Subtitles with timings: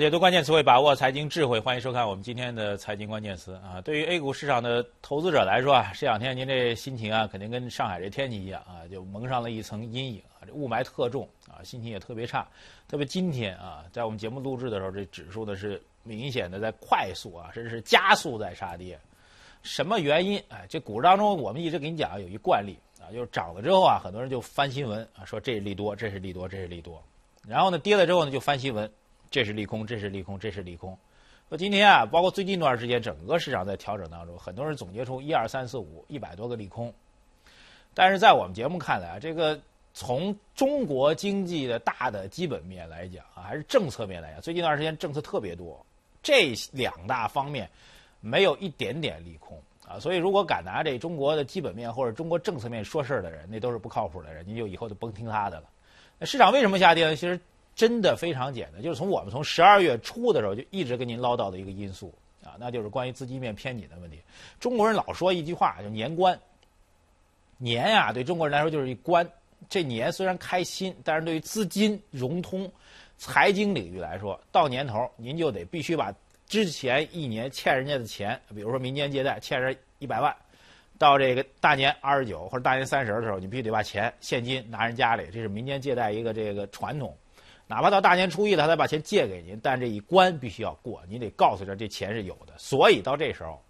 [0.00, 1.60] 解多关键词汇，把握财经智慧。
[1.60, 3.80] 欢迎收看我们今天的财经关键词啊！
[3.80, 12.46] 对于 A 股市场的投资者来说啊，这两天您这心情啊，肯定跟上海这天气一样啊，就蒙上了一层阴影啊，这雾霾特重啊，心情也特别差。
[12.88, 18.98] 特别今天啊，在我们节目录制的时候，这指数呢是明显的在快速啊，甚至是加速在杀跌。
[19.62, 20.42] 什么原因？
[20.48, 27.02] 哎，这股市当中我们一直给你讲有一惯例啊，就是涨了之后啊，很多人就翻新闻啊，说这是利多，这是利多，这是利多。
[27.48, 28.90] 然后呢，跌了之后呢，就翻新闻。
[29.30, 30.96] 这是利空，这是利空，这是利空。
[31.48, 36.92] 说今天啊，包括最近一段时间，整个市场在调整当中，很多人总结出一二三四五一百多个利空。
[37.94, 39.60] 但是在我们节目看来啊，这个
[39.94, 45.86] 从中国经济的大的基本面来讲啊，还是政策面来讲，最近一段时间政策特别多，
[46.20, 47.70] 这两大方面
[48.20, 50.00] 没有一点点利空啊。
[50.00, 55.68] 所以如果敢拿这中国的基本面或者中国政策面说事儿的人，那都是不靠谱的人，您就以后就甭听他的了。
[56.18, 57.14] 那市场为什么下跌呢？
[57.14, 57.38] 其实。
[57.76, 64.18] 真的非常简单，就是从我们从十二月初的时候就一直跟您唠叨的一个因素啊，那就是关于资金面偏紧的问题。
[64.58, 66.36] 中国人老说一句话，就年关。
[67.58, 69.28] 年呀，对中国人来说就是一关。
[69.68, 72.70] 这年虽然开心，但是对于资金融通、
[73.18, 76.14] 财经领域来说，到年头您就得必须把
[76.46, 80.34] 之前一年欠人家的钱，比如说民间借贷欠人一百万，
[80.98, 87.14] 到这个大年二十九或者大年三十的时候，你必须得把钱现金拿人家里，这是民间借贷一个这个传统。
[87.68, 92.52] 哪怕到大年初一了，他再把钱借给您，但这一关必须要过，你得告诉他这钱是有的。
[92.56, 93.60] 所以到这时候，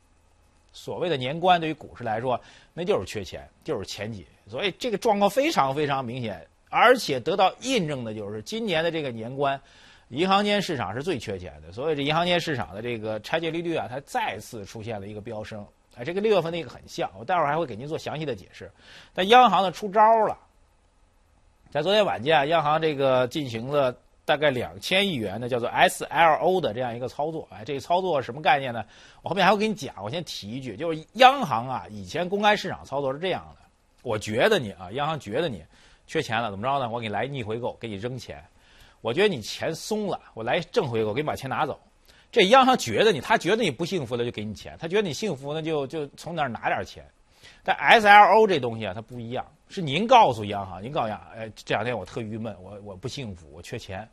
[0.73, 2.39] 所谓的年关对于股市来说，
[2.75, 4.27] 那就是缺钱，就是钱紧。
[4.47, 9.59] 所以这个状况非常非常明显，而且得到印证的就是今年的这个年关，
[10.09, 11.73] 银行间市场是最缺钱的。
[11.73, 15.67] 所以这银行间市场的这个拆借利率啊，它再次出现了一个飙升。
[15.97, 18.71] 哎，这个六月份那个很像，我待会儿还会给您做详细的解释。
[19.15, 20.39] 但央行呢出招了。
[21.71, 23.95] 在昨天晚间啊，央行这个进行了
[24.25, 27.47] 大概两千亿元的叫做 SLO 的这样一个操作。
[27.51, 28.85] 哎，这个操作什么概念呢？
[29.23, 29.95] 我后面还会给你讲。
[30.03, 33.67] 我先提一句，就是央行啊，以前公开市场操作是这样的。
[34.03, 35.63] 我觉得你啊，央行觉得你
[36.07, 36.89] 缺钱了，怎么着呢？
[36.89, 38.43] 我给你来逆回购，给你扔钱。
[39.03, 41.79] 我觉得你钱松了，我来正回购，给你把钱拿走。
[42.33, 47.05] 这央行觉得你，他觉得你不幸福了，就给你钱；他觉得你幸福呢，就就从哪儿拿点钱。
[47.67, 49.45] 但 SLO 这东西啊，它不一样。
[49.69, 54.09] 是您告诉央行，您告诉央行，哎，这两天我特郁闷，我我不幸福，我缺钱。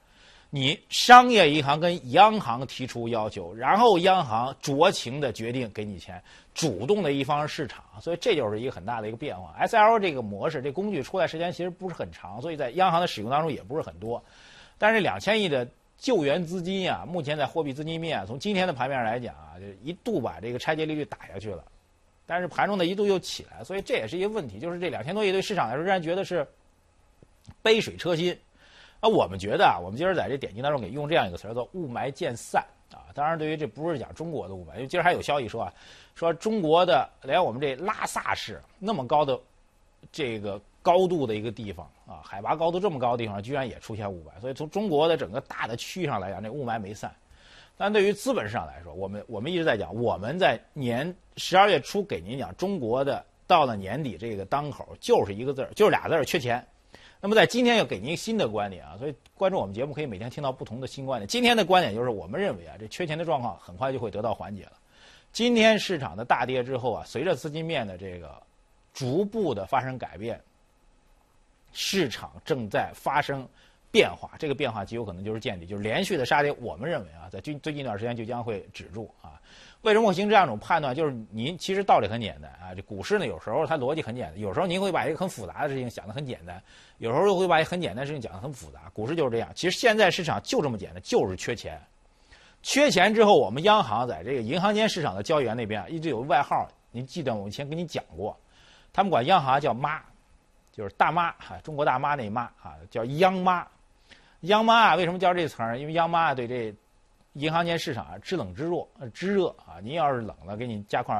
[0.49, 6.19] 你商业银行跟央行提出要求，然后央行酌情的决定给你钱，
[6.55, 9.53] 主动的一方是市场，所以这就是一个很大的一个变化。
[9.59, 14.23] S L O 这个模式，这工具出来时间其实不是很长，所以在央行的使用当中也不是很多。
[14.79, 21.63] 但是两千亿的救援资金呀，目前在货币资金面，从今天的盘面上来讲啊，就一度把这个拆借利率打下去了。
[22.25, 26.47] 但是盘中呢一度又起来，所以这也是一个问题，就是这两千多亿对市场来说仍然觉得是
[27.61, 28.37] 杯水车薪。
[29.01, 33.11] 那我们觉得啊，我们今儿在这点击当中给用这样一个词儿叫“雾霾渐散”啊。
[33.13, 35.73] 当然，对于这不是讲中国的雾霾，因为今儿还有消息说啊，
[36.15, 39.37] 说中国的连我们这拉萨市那么高的
[40.09, 44.39] 这个高度的一个地方啊，海拔高度这么高的地方，居然也出现雾霾。
[44.39, 47.13] 所以从中国的整个大的区域上来讲，这雾霾没散。
[47.75, 56.65] 但对于资本市场来说，我们我们一直在讲，我们在年十二月初给您讲，中国的到了年底这个当口，就是一个字儿，就是俩字儿，缺钱。
[57.19, 61.27] 那么在今天又给您新的观点啊，所以关注我们节目可以每天听到不同的新观点。
[61.27, 64.73] 今天的观点就是，我们认为啊，这缺钱的状况很快就会得到缓解了。
[65.31, 68.41] 今天市场的大跌之后啊，随着资金面的这个
[68.93, 70.39] 逐步的发生改变，
[71.73, 73.47] 市场正在发生。
[73.93, 76.51] 变化，这个变化极有可能就是见底，就是连续的杀跌。
[76.53, 79.39] 我们认为啊，在最最近一段时间就将会止住啊。
[79.83, 80.95] 为什么会形成这样一种判断？
[80.95, 82.73] 就是您其实道理很简单啊。
[82.73, 86.59] 这股市呢，有时候它逻辑很简单，有时候您会把一个很复杂的事情想得很简单，
[86.97, 88.89] 有时候又会把一个很简单的事情讲得很复杂。
[88.93, 89.51] 股市就是这样。
[89.53, 91.79] 其实现在市场就这么简单，就是缺钱。
[92.63, 98.35] 缺钱之后，我们央行在这个银行间市场的交易员那边一直有个外号，您记得我以前跟你讲过，
[98.91, 100.01] 他们管央行叫妈，
[100.71, 103.67] 就是大妈哈，中国大妈那妈啊，叫央妈。
[104.43, 105.77] 央妈啊，为什么叫这词儿？
[105.77, 106.73] 因为央妈啊对这
[107.33, 111.15] 银行间市场啊知冷知热，知热啊，您要是冷了，给你加块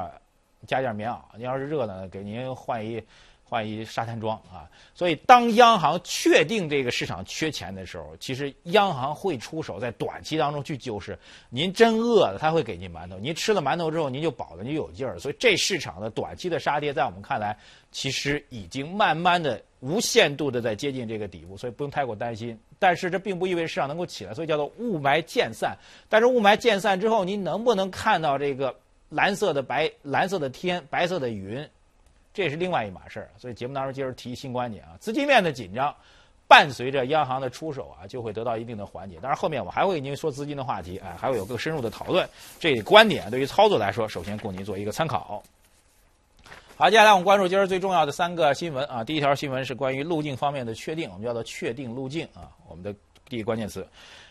[0.66, 3.02] 加件棉袄；您要是热呢，给您换一。
[3.46, 11.16] 换一沙滩装啊，所以当央行确定这个市场缺钱的时候，其实央行会出手，在短期当中去救市。
[11.50, 15.18] 您真饿了，他会给您馒头；您吃了馒头之后，您就饱了，您就有劲儿。
[15.18, 17.56] 所以这市场的短期的杀跌，在我们看来，
[17.92, 22.58] 其实已经慢慢的、无限度的在接近这个底部，所以不用太过担心。
[22.78, 25.76] 但是这并不意味着市场能够起来，所以叫做雾霾渐散。
[26.08, 28.74] 但是雾霾渐散之后，您能不能看到这个
[29.10, 31.68] 蓝色的白、蓝色的天、白色的云？
[32.34, 35.94] 这是另外一码事儿，所以节目当中接着提新观点啊，资金面的紧张
[36.48, 39.18] 伴随着央行的出手啊，就会得到一定的缓解。
[39.22, 42.28] 当然，后面我还会跟您说资金的话题，哎，还会有更深入的讨论。
[42.58, 45.40] 这观点对于操作来说，首先供您做一个参考。
[46.76, 49.04] 好，接下来我们关注今儿最重要的三个新闻啊。
[49.04, 52.50] 第一条新闻是关于路径方面的确定，我们叫做确定路径啊。
[52.68, 52.92] 我们的
[53.28, 53.86] 第一关键词，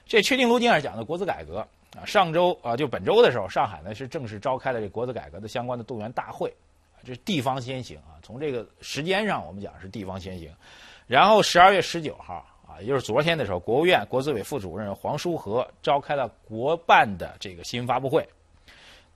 [0.05, 1.65] 这确定路径是讲的国资改革
[1.95, 2.03] 啊。
[2.05, 6.53] 上周啊，就本周的时候，上海呢是正式召开了这国资改革的相关的动员大会，
[7.03, 8.17] 这是地方先行啊。
[8.21, 10.51] 从这个时间上，我们讲是地方先行。
[11.07, 18.27] 然后十二月十九号啊，也就是昨天的时候，国务院国资委副主任黄书和召开了国办的这个新闻发布会。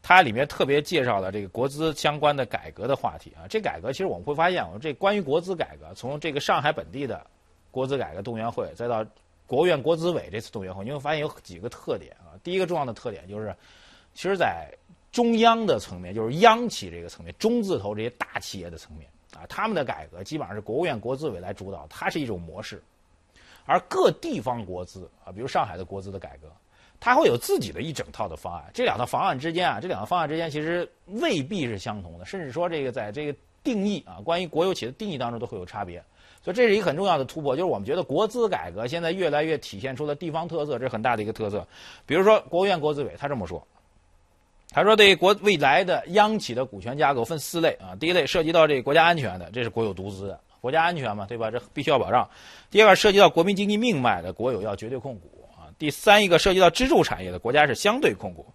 [0.04, 7.26] 它里面特别介绍了这个国资相关的改革的话题啊，这改革其实我们会发现，我们这关于国资改革，从这个上海本地的
[7.72, 9.06] 国资改革动员会，再到
[9.46, 12.38] 国务院国资委这次动员会，你会发现有几个特点啊。
[12.44, 13.54] 第一个重要的特点就是，
[14.14, 14.72] 其实，在
[15.18, 22.80] 中央的层面，就是央企这个层面，中字头这些大企业的层面啊，他们的改革基本上是国务院国资委来主导，它是一种模式，
[23.66, 26.48] 而各地方国资啊，比如上海的国资的改革。
[27.00, 36.00] 它会有自己的一整套的方案，这两套方案之间啊，这两个方案之间其实未必是相同的，甚至说这个在这个定义啊，关于国有企业的定义当中都会有差别，
[36.44, 41.68] 所以这是一个很重要的突破，就是我们觉得国资改革现在越来越体现出了地方特色，这是很大的一个特色。
[42.06, 43.66] 比如说国务院国资委他这么说，
[44.70, 51.50] 他说对国未来的央企的股权架构分四类啊，第一类涉及到这国家安全的，这是国有独资的，国家安全嘛，对吧？
[51.50, 52.30] 这必须要保障。
[52.70, 55.72] 第二个涉及到国民经济命脉的，国有要绝对控股啊。
[55.80, 58.46] 第三一个涉及到支柱产业的国家是相对控股，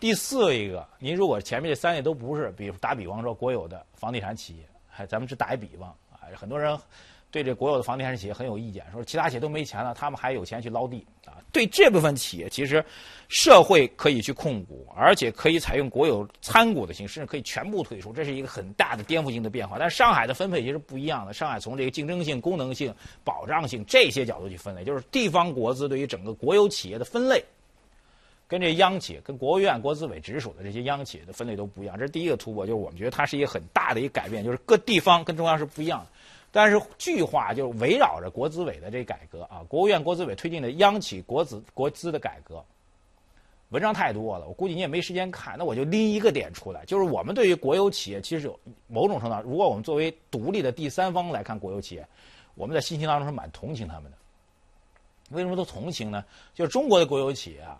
[0.00, 6.76] 第四一个，您如果前面这三类都不是，比如打比方说国有的房地产企业，还咱们只打一比方啊，很多人
[7.30, 11.38] 对这国有的房地产企业很有意见，说其他企业都没钱了，他们还有钱去捞地啊。
[11.52, 12.84] 对这部分企业，其实
[13.28, 19.76] 社会可以去控股，而且可以采用国有参股的形式，甚至可以全部退出，这是一个很大的颠覆性的变化。
[19.78, 22.92] 但上海的分配其实不一样的，上海从这个竞争性、功能性、
[23.22, 27.44] 保障性这些角度去分类，就是地方国资对于整个国有企业的分类，
[28.48, 31.96] 跟这央企、跟国务院国资委直属的这些央企的分类都不一样。
[31.96, 36.06] 这是第一个突破，就是我们觉得它是一个很大的一个改变，就是各地方跟中央是不一样的。
[36.52, 42.64] 但是句话就围绕着国资委的这改革啊，国务院国资委推进的央企国资国资的改革，
[43.68, 48.58] 文章太多了，我估计你也没时间看，那我就拎一个点出来，就是我们对于国有企业，其实有
[48.88, 52.04] 某种程度上，如果我们作为独立的第三方来看国有企业，
[52.56, 54.16] 我们在心情当中是蛮同情他们的。
[55.30, 56.24] 为什么都同情呢？
[56.52, 57.78] 就是中国的国有企业啊，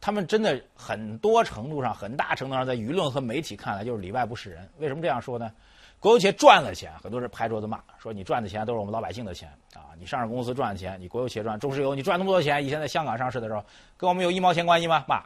[0.00, 4.66] 他们真的很多程度上、很大程度上，在舆论和媒体看来就是里外不是人。
[4.78, 5.52] 为什么这样说呢？
[6.00, 9.90] 国有企业赚了钱，很多人拍桌子骂，说你赚的钱都是我们老百姓的钱啊！
[9.98, 13.64] 你上市公司赚的钱，你国有企业赚，中石油你赚那么多钱，以前在香港上市的时候，
[13.96, 15.04] 跟我们有一毛钱关系吗？
[15.08, 15.24] 骂。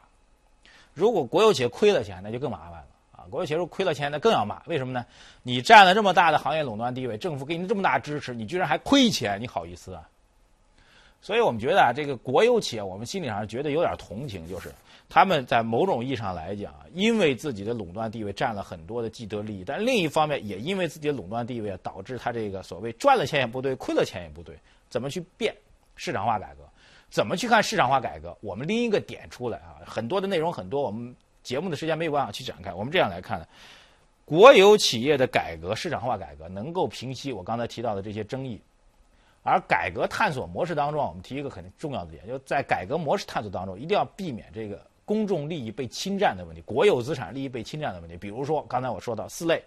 [0.93, 3.25] 如果国有企业亏了钱，那就更麻烦了啊！
[3.29, 4.63] 国有企业如果亏了钱，那更要骂。
[4.65, 5.05] 为什么呢？
[5.43, 10.09] 你占了这么大的行业垄断地位，政府给你这么大支持，你居然还亏钱，你好意思啊？
[11.23, 14.69] 所以我们觉得啊，这个国有企业，我们心理上觉得有点同情，就是
[15.07, 24.53] 他们在某种意义上来讲，因为自己的垄断地位占了很多的既得利益，但另一方面也因为自己的垄断地位，导致他这个所谓赚了钱也不对，亏了钱也不对，
[24.89, 25.55] 怎么去变
[25.95, 26.63] 市场化改革？
[27.09, 28.37] 怎么去看市场化改革？
[28.41, 33.47] 我们拎一个点出来啊，很多的内容很多，我们节目的时间没有办法去展开，我们这样来看呢，
[34.25, 38.59] 国有企业的改革、市场化改革能够平息我刚才提到的这些争议。
[39.43, 48.15] 而改革探索模式当中，我们提一个很重要的点，就是在改革模式探索当中，一定要避免这个公众利益被侵占的问题，国有资产利益被侵占的问题。
[48.15, 49.61] 比如说，刚才我说到四类，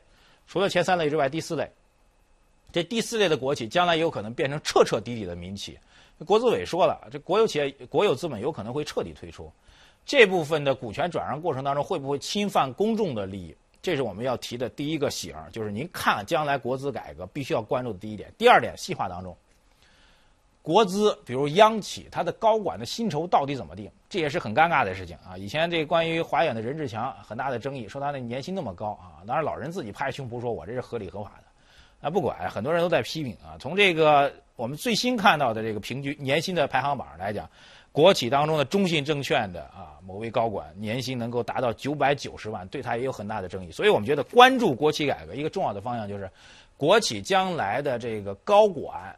[0.46, 1.70] 除了前三类之外，第四类，
[2.72, 5.78] 这第四类的国企将来有可能变成彻彻底底的民企。
[6.24, 9.52] 国资委说了，这国有企业、国有资本有可能会彻底退出，
[10.06, 13.54] 这部分的股权转让过程当中会不会侵犯公众的利益？
[13.82, 18.32] 这是我们要提的第一个喜儿，就是您看将来国资改革必须要关注的第一点。
[18.38, 19.36] 第二点，细化当中。
[20.66, 23.88] 国资，比如央企，它的高管的薪酬到底怎么定？
[24.08, 25.38] 这也是很尴尬的事情啊！
[25.38, 31.44] 以前这关于华远的任志强很大的争议，说他的年薪那么高啊，当然老人自己拍胸脯说我这是合理合法的。
[32.00, 33.54] 啊，不管，很多人都在批评啊。
[33.60, 37.48] 从这个我们最新看到的这个平均年薪的排行榜来讲，
[37.92, 43.70] 国企当中的中信证券的啊某位高管年薪能够达到九百九十万，对他也有很大的争议。
[43.70, 46.28] 所以我们觉得关注国企改革一个重要的方向就是，
[46.76, 49.16] 国企将来的这个高管。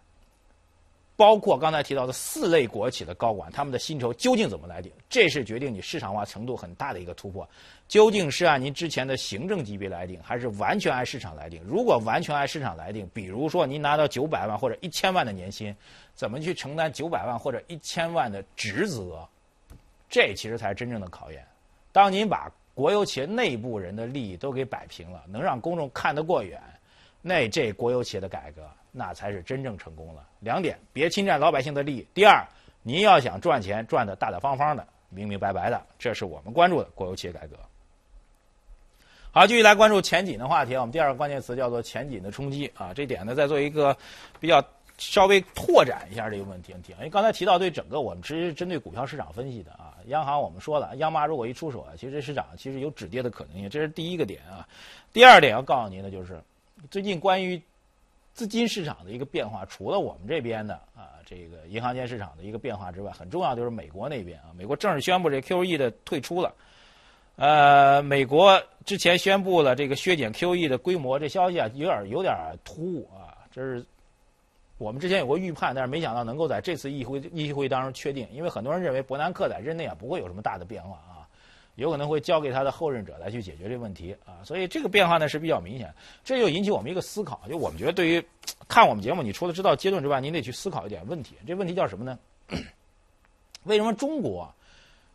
[1.19, 4.93] 包括刚才提到的四类国企的高管，他们的薪酬究竟怎么来定？
[5.11, 7.47] 这是决定你市场化程度很大的一个突破。
[7.89, 11.61] 究竟是按您之前的行政级别来定，还是完全按市场来定？
[11.65, 15.75] 如果完全按市场来定，比如说您拿到九百万或者一千万的年薪，
[16.15, 19.29] 怎么去承担九百万或者一千万的职责？
[20.09, 21.45] 这其实才是真正的考验。
[21.91, 26.63] 当您把国有企业内部人的利益都给摆平了，能让公众看得过远，
[27.21, 30.27] 那这国有企业的改革那才是真正成功了。
[30.41, 32.47] 两点：别侵占老百姓的利益；第二，
[32.83, 37.57] 您要想赚钱，赚的大大方方的、明明白白的，这是我们关注的国有企业改革。
[39.31, 40.75] 好，继续来关注前景的话题。
[40.77, 43.97] 我们第二个关键词叫做前景的冲击啊，这点呢，再做一个
[44.41, 44.65] 比较。
[45.01, 54.67] 稍微拓展一下这个问题，因为刚才提到对整个我们其实针对股票市场分析的啊，央行我们说了，央妈如果一出手啊，其实市场其实有止跌的可能性，这是第一个点啊。
[55.13, 56.43] 第二点要告诉您的就是，
[56.91, 57.63] 最近关于
[58.39, 66.55] 资金市场的一个变化，除了我们这边的啊这个银行间市场的一个变化之外，很重要就是美国那边啊，美国正式宣布这 QE 的退出了，
[67.35, 73.85] 呃，美国之前宣布了这个削减 QE 的规模，这消息啊有点有点突兀啊，这是。
[74.79, 81.03] 我们之前有过预判，但是没想到能够在这次议会议会当中确定，因为很多人认为伯南克在任内啊不会有什么大的变化，
[81.83, 85.95] 有可能会交给他的后任者来去解决这个问题啊，所以这个变化呢是比较明显，
[86.25, 88.25] 这就引起我们一个思考，就我们觉得对于
[88.69, 92.19] 看我们节目，你除了知道结论之外，您得去思考一点问题，这问题叫什么呢？
[93.65, 94.53] 为什么中国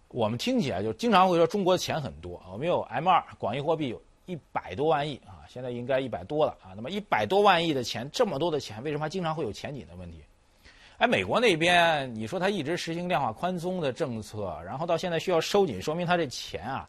[0.07, 4.01] 我们听起来就经常会说中国的钱很多，我们有 M 二广义货币有。
[4.25, 6.71] 一百多万亿啊，现在应该一百多了啊。
[6.77, 10.23] 那么一百多万亿的钱，这么多的钱，为什么还经常会有前景的问题？
[11.03, 16.87] 哎，美国那边你说他一直实行量化宽松的政策，然后到现在需要收紧，说明他这钱啊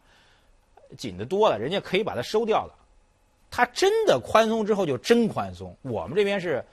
[0.97, 2.73] 紧的多了，人家可以把它收掉了。
[3.51, 6.63] 他真的宽松之后就真宽松，我们这边是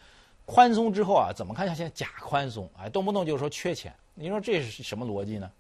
[0.47, 2.71] 宽松之后啊，怎么看像现在假宽松？
[2.79, 5.51] 哎，动不动就说缺钱，你说这是什么逻辑呢？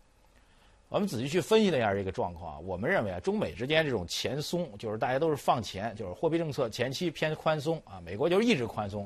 [0.88, 9.04] 我们仔细去分析了一下这个状况，我们认为啊，中美之间这种钱松，就是大家都是放钱，就是货币政策前期偏宽松啊，美国就是一直宽松，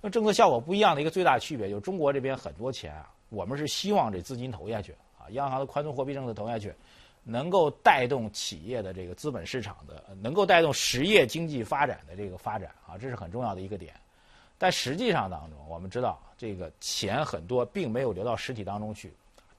[0.00, 6.72] 那政策效果不一样的一个最大区别就是中国这边很多钱啊，我们是希望这资金投下去啊，央行的宽松货币政策投下去，
[7.24, 13.94] 能够带动企业的这个资本市场的，能够带动实业经济发展的这个发展啊，这是很重要的一个点。
[14.58, 19.12] 但实际上当中，我们知道这个钱很多并没有流到实体当中去。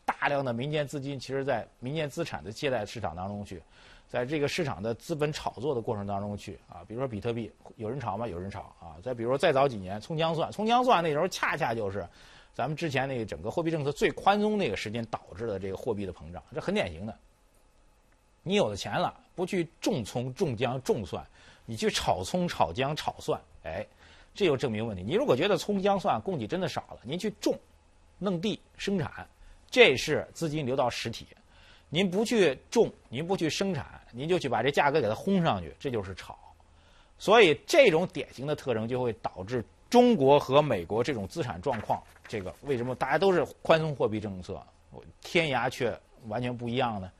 [0.06, 3.62] 大量的民间资金，其实，在民间资产的借贷市场当中去，
[4.08, 8.28] 在这个市场的资本炒作的过程当中去啊，比如说比特币，有人炒吗？
[8.28, 8.96] 有人炒啊。
[9.04, 12.08] 再比如说再早几年，葱姜蒜，葱姜蒜那时候恰恰就是
[12.54, 17.14] 咱们之前那个整个货币政策最宽松那个时间导致的这个货币的膨胀，这很典型的。
[18.44, 21.22] 你有了钱了，不去种葱、种姜、种蒜，
[21.66, 23.86] 你去炒葱、炒姜、炒蒜，哎，
[24.34, 25.04] 这就证明问题。
[25.04, 27.54] 你如果觉得葱姜蒜供给真的少了，您去种，
[28.18, 29.28] 弄地生产。
[29.70, 31.28] 这是资金流到实体，
[31.90, 36.38] 您不去种，您不去生产，您就去把这价格给它轰上去，这就是炒。
[37.18, 44.62] 所以这种典型的特征就会导致中国和美国这种资产状况，这个为什么大家都是宽松货币政策，
[45.22, 47.12] 天涯却完全不一样呢？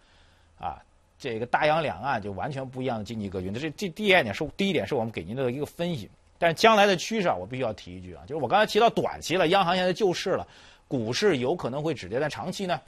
[0.60, 0.84] 啊，
[1.18, 3.50] 这个大洋两岸就完全不一样的经济格局。
[3.52, 10.46] 那这这第一点是第一点是我们给您的一个分析，但是将来的趋势啊，我必须要提一句啊，就是我刚才提到短期了，央行现在救市了。
[10.90, 12.80] 股市有可能会止跌，但长期呢？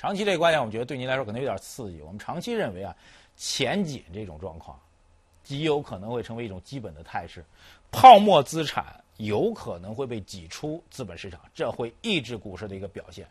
[0.00, 2.00] 长期这个观点，我们觉得对您来说可能有点刺激。
[2.00, 2.96] 我们长期认为啊，
[3.36, 4.80] 前景这种状况
[5.44, 7.44] 极有可能会成为一种基本的态势，
[7.90, 13.26] 泡沫资产有可能会被挤出资本市场，这会抑制股市的一个表现。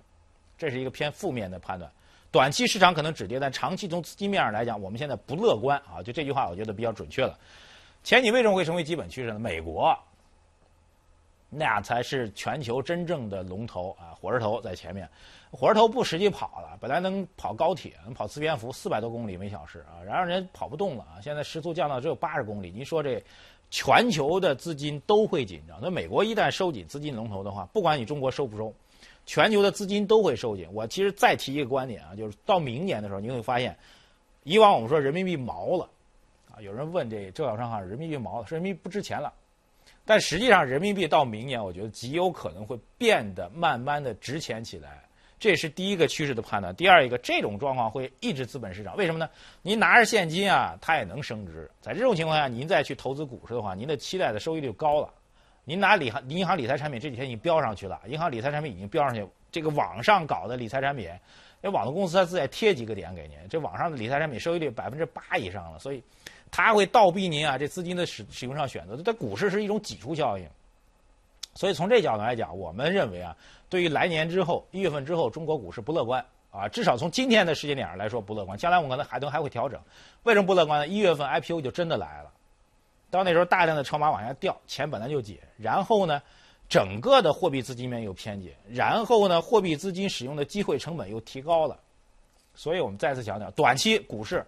[0.59, 1.91] 这是一个偏负面的判断。
[2.29, 6.03] 短期市场可能止跌，但长期从资金面上来讲，我们现在不乐观啊。
[6.03, 7.35] 就这句话，我觉得比较准确了。
[8.03, 9.39] 前景为什么会成为基本趋势呢？
[9.39, 9.97] 美国。
[11.49, 14.13] 那才是全球真正的龙头啊！
[14.21, 15.09] 火车头在前面，
[15.49, 21.17] 火车头不实际跑了，本来能跑高铁，能跑磁悬浮四百多公里每小时啊，然后人跑不动了啊！
[21.21, 22.69] 现在时速降到只有八十公里。
[22.69, 23.23] 您说这
[23.71, 25.79] 全球的资金都会紧张。
[25.81, 28.71] 那美国一旦收紧资金龙头的话，不管你中国收不收，
[29.25, 30.67] 全球的资金都会收紧。
[30.71, 33.75] 我其实再提一个观点啊，就是到明年的时候，你会发现，
[34.43, 35.89] 以往我们说人民币毛了
[36.53, 39.33] 啊，有人问这周小川哈，人民币毛了，说人民币不值钱了。
[40.09, 45.03] 但实际上，人民币到明年，我觉得极有可能会变得慢慢的值钱起来，
[45.39, 46.75] 这是第一个趋势的判断。
[46.75, 49.29] 第二一个，这种状况会抑制资本市场，为什么呢？
[49.61, 51.69] 您拿着现金啊，它也能升值。
[51.79, 55.13] 在这种情况下，您再去投资股市的话，您的期待的收益率高了。
[55.63, 59.23] 您拿理行银行理财产品这几天已经飙上去了，银行理财产品已经飙上去。
[59.51, 61.07] 这个网上搞的理财产品，
[61.61, 66.03] 那网络公司它自己贴几个点给您，这网上的理财产品收益率百分之八以上了，所以。
[66.51, 70.45] 它会倒逼您啊，这资金的使使用上选择，在股市是一种挤出效应，
[71.53, 73.35] 所以从这角度来讲，我们认为啊，
[73.69, 78.57] 对于来年之后一月份之后中国股市不乐观啊，至少从今天的时间点上来说不乐观。
[78.57, 79.79] 将来我们可能还能还会调整，
[80.23, 80.87] 为什么不乐观呢？
[80.87, 82.31] 一月份 IPO 就真的来了，
[83.11, 86.19] 到那时候大量的筹码往下掉，钱本来就紧，然后呢，
[86.67, 91.77] 整个的货币资金面又偏紧，然后呢，货币资金使用的机会成本又提高了，
[92.55, 94.43] 所以我们再次强调，短期股市。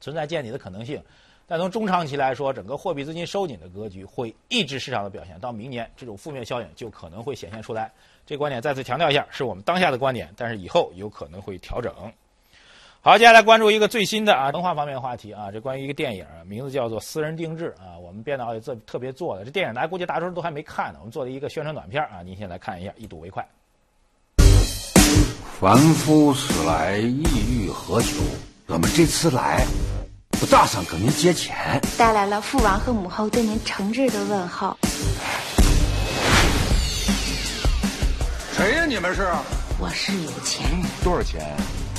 [0.00, 1.02] 存在见底的可能性，
[1.46, 7.92] 但从中长期来说，整个货币资金收紧的格局会抑制市场的表现，到明年这种负面效应就可能会显现出来。
[8.24, 11.92] 这观点再次强调一下，是我们当下的观点，但是以后有可能会调整。
[13.02, 23.44] 好，接下来关注一个最新的啊文化方面的话题啊，这关于一个电影，名字叫做《私人定制》啊，我们编导也特特别做的这电影，大家估计大多数都还没看呢，我们做了一个宣传短片啊，您先来看一下，一睹为快。
[25.58, 28.22] 凡夫死来意欲何求？
[28.66, 29.66] 我们这次来，
[30.40, 34.74] 不打算跟您借钱，带来了父王和母后对您诚挚的问候。
[38.56, 38.86] 谁呀？
[38.86, 39.28] 你们是？
[39.78, 41.54] 我是有钱人，多少钱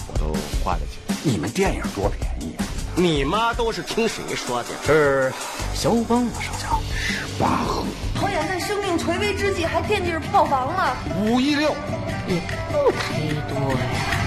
[0.08, 0.18] 我？
[0.18, 0.98] 都花得起。
[1.22, 2.66] 你们电影多便宜啊！
[2.96, 4.70] 你妈都是听谁说的？
[4.88, 5.32] 是
[5.76, 7.86] 肖邦上校，十八号。
[8.20, 10.98] 导演在生命垂危之际还惦记着票房呢。
[11.16, 11.76] 五亿六，
[12.28, 14.21] 也不忒多呀。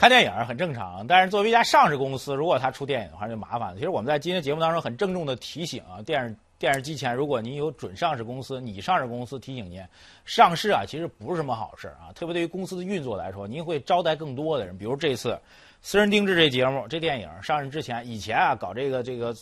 [0.00, 3.74] 看电影很正常，但是作为一家上市公司，如果他出电影的话就麻烦了。
[3.74, 6.34] 其实我们在今天节目当中很郑重的提醒啊，电视。
[6.58, 9.82] 电视机前，如果您有准上市公司，拟上市公司提醒您，
[10.24, 12.12] 上市啊，其实不是什么好事啊。
[12.14, 14.76] 特别对于公司的运作来说，您会招待更多的人。
[14.76, 15.32] 比如这次
[15.82, 19.34] 《私人定制》这节目、这电影上市之前，以前啊搞这个这个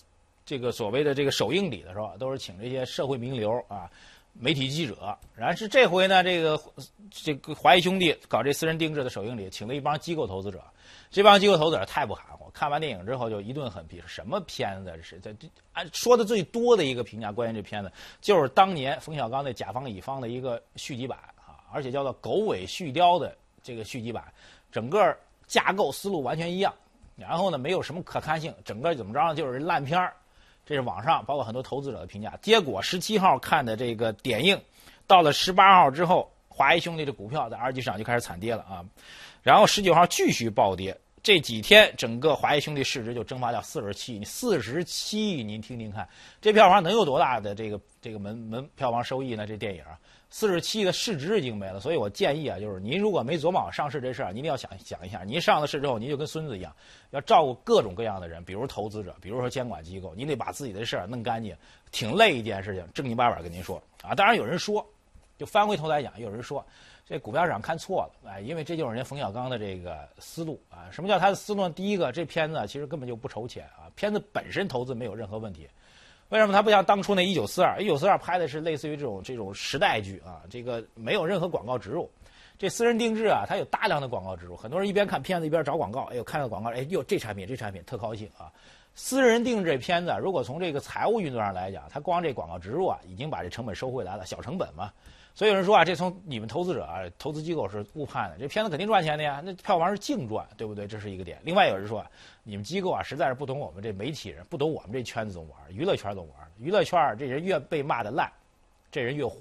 [0.44, 3.90] 这个所谓的这个首映礼的时候，都是请这些社会名流啊、
[4.38, 5.16] 媒体记者。
[5.34, 6.60] 然后是这回呢，这个
[7.10, 10.62] 这个华谊兄弟搞这《私人定制》的首映礼，请了一帮机构投资者。
[11.10, 14.98] 这帮机构投资者太不含糊，看完电影之后就一顿狠批：什么片子？
[15.02, 17.90] 是这这按说的最多的一个评价，关于这片子
[18.20, 24.22] 就是当年冯小刚那甲方乙方的一个续集版啊，而且叫做狗尾续貂的这个续集版，
[24.70, 25.16] 整个
[25.46, 26.74] 架构思路完全一样，
[27.16, 30.14] 然后呢没有什么可看性，整个怎么着就是烂片儿。
[30.68, 32.38] 这是网上包括很多投资者的评价。
[32.42, 34.60] 结果十七号看的这个点映，
[35.06, 38.84] 到了十八号之后，华谊兄弟的股票在二级市场就开始惨跌了啊。
[39.42, 46.06] 然后十九号继续暴跌，这几天整个华谊兄弟市值就蒸发掉四十七亿，四十七亿，您听听看，
[46.42, 49.46] 这票房能有多大的这个这个门门票房收益呢？
[49.46, 49.82] 这电影
[50.30, 56.74] 四十七亿的市值已经没了，所以我建议啊，就是您如果没琢磨好上市这事儿，您一定要想想一下，您上了市之后，您就跟孙子一样，
[57.10, 61.56] 要照顾各种各样的人，比如投资者，比如说监管机构，您得把自己的事儿弄干净，
[61.90, 64.14] 挺累一件事情，正经八百跟您说啊。
[64.14, 64.86] 当然有人说，
[65.38, 66.64] 就翻回头来讲，有人说。
[67.10, 70.90] 这股票市场看错了，哎，因为这就是人家冯小刚的这个思路啊。
[70.90, 71.66] 什么叫他的思路？
[71.70, 75.66] 第一个，这片子其实根本就不筹钱啊，片子本身投资没有任何问题。
[76.30, 77.76] 为什么他不像当初那《一九四二》？
[77.80, 82.10] 《一九四二》拍的是类似于这种这种时代剧啊，这个没有任何广告植入。
[82.58, 88.52] 这私人定制啊，它有大量的广告植入，很多人一边看片子一边找广告，哎呦，看到广告，哎呦，这产品这产品特高兴啊。
[88.94, 94.92] 私人定制片子，如果从这个财务运作上来讲，它光这广告植入啊，已经把这成本收回来了，小成本嘛。
[95.38, 100.84] 所以有人说啊，这从你们投资者啊、投资机构是误判的，这片子肯定赚钱的呀，那票房是净赚，对不对？
[100.84, 101.38] 这是一个点。
[101.44, 102.04] 另外有人说，
[102.42, 106.48] 你们机构啊，实在是不懂我们这媒体人，不懂我们这圈子怎么玩，娱乐圈怎么玩。
[106.58, 108.28] 娱乐圈这人越被骂的烂，
[108.90, 109.36] 这人越火。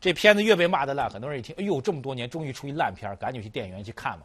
[0.00, 4.24] 这片子越被骂的烂，很多人一听，哎呦，这么多年终于出一烂片，赶紧去电影院去看吧。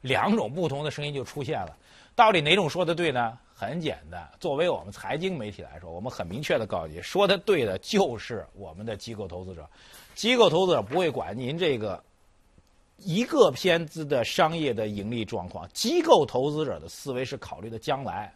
[0.00, 1.76] 两种不同的声音就出现了，
[2.16, 3.38] 到底哪种说的对呢？
[3.54, 9.68] 很简单，作为我们财经媒体来说，我们很明确的告诉你，说的对的就是我们的机构投资者。
[10.14, 12.02] 机构投资者不会管您这个
[12.98, 18.32] 一个片子的商业的盈利状况，机构投资者的思维是考虑的将来。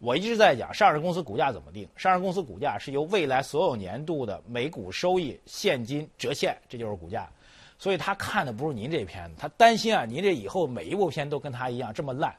[0.00, 1.88] 我一直在讲，上市公司股价怎么定？
[1.96, 7.28] 上市公司股价是由未来所有年度的每股收益、现金折现，这就是股价。
[7.80, 12.34] 所以他看的不是您这片子，他担心啊，您这以后每一部片都跟他一样这么烂。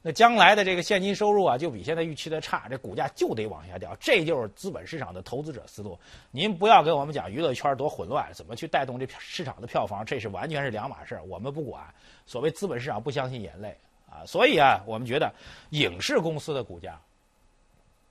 [0.00, 3.96] 那将来的这个现金收入啊，就比现在预期的差，这股价就得往下掉。
[3.98, 5.98] 这就是资本市场的投资者思路。
[6.30, 11.82] 您不要跟我们讲娱乐圈多混乱，怎么去带动这市场的票房，这是完全是两码事我们不管。
[12.26, 13.76] 所谓资本市场不相信眼泪
[14.08, 15.34] 啊，所以啊，我们觉得
[15.70, 16.96] 影视公司的股价，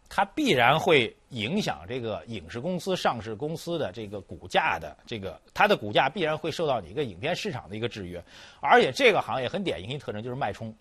[0.10, 8.22] 它必然会影响这个影视公司上市公司的这个股价的这个它的股价必然会受到你一个影片市场的一个制约。
[8.60, 10.76] 而且这个行业很典型的特征就是脉冲。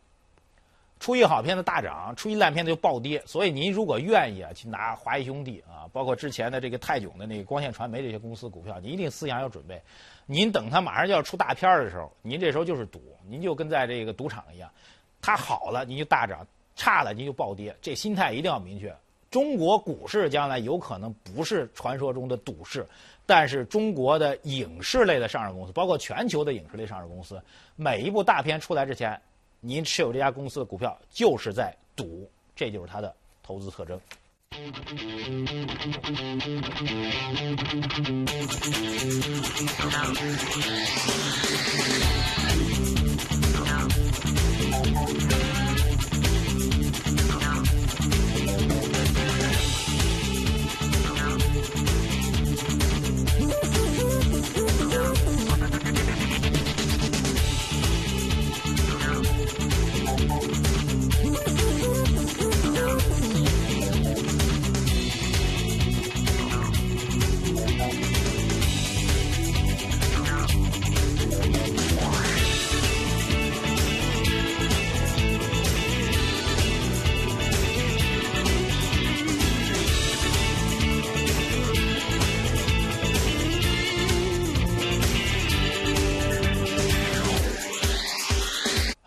[0.99, 3.23] 出一好片子大涨，出一烂片子就暴跌。
[3.27, 9.81] 所以您如果愿意啊，去拿华谊兄弟啊，包括之前的这个泰囧的那个光线传媒这些公司股票，您一定思想要准备。
[10.25, 14.71] 您等它马上就要出大片的时候，您这时候就是赌，您就跟在这个赌场一样，
[15.21, 17.77] 它好了您就大涨，差了您就暴跌。
[17.83, 18.97] 这心态一定要明确。
[19.31, 22.87] 中国股市将来有可能不是传说中的赌市，
[23.27, 27.43] 但是中国的影视类的上市公司，包括全球的影视类上市公司，
[27.75, 29.21] 每一部大片出来之前。
[29.67, 34.01] 您持有这家公司的股票，就是在赌，这就是它的投资特征。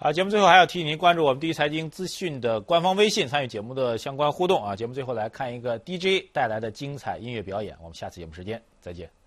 [0.09, 4.75] 好，节目最后还要提醒您关注我们第一财经资讯的官方微信，参与节目的相关互动啊。
[4.75, 7.77] 节目最后来看一个 DJ 带来的精彩音乐表演。
[7.79, 9.18] 我们下次节目时间再见。